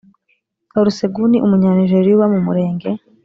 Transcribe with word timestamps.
Olusegun 0.79 1.31
Umunyanijeriya 1.45 2.13
uba 2.15 2.25
mu 2.33 2.39
Murenge 2.45 2.89